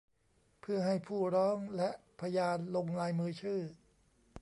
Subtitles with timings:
[0.61, 1.89] เพื่อให้ผู้ร้องและ
[2.19, 3.61] พยานลงลายมือชื่อ